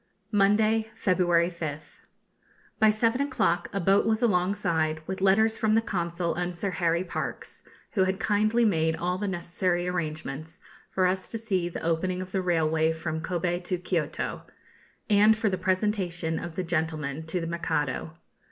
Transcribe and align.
Monday, 0.31 0.89
February 0.95 1.51
5th. 1.51 1.99
By 2.79 2.89
seven 2.89 3.21
o'clock 3.21 3.69
a 3.71 3.79
boat 3.79 4.03
was 4.03 4.23
alongside 4.23 4.99
with 5.05 5.21
letters 5.21 5.59
from 5.59 5.75
the 5.75 5.79
Consul 5.81 6.33
and 6.33 6.55
Sir 6.57 6.71
Harry 6.71 7.03
Parkes, 7.03 7.61
who 7.91 8.05
had 8.05 8.19
kindly 8.19 8.65
made 8.65 8.95
all 8.95 9.19
the 9.19 9.27
necessary 9.27 9.87
arrangements 9.87 10.59
for 10.89 11.05
us 11.05 11.27
to 11.27 11.37
see 11.37 11.69
the 11.69 11.83
opening 11.83 12.19
of 12.19 12.31
the 12.31 12.41
railway 12.41 12.91
from 12.91 13.21
Kobe 13.21 13.59
to 13.59 13.77
Kioto, 13.77 14.41
and 15.07 15.37
for 15.37 15.49
the 15.51 15.55
presentation 15.59 16.39
of 16.39 16.55
the 16.55 16.63
gentlemen 16.63 17.21
to 17.27 17.39
the 17.39 17.45
Mikado. 17.45 18.15